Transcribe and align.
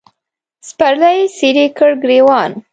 سپرلي 0.67 1.17
څیرې 1.37 1.65
کړ 1.77 1.91
ګرېوان 2.03 2.51